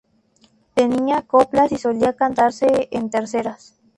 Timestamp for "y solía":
1.71-2.13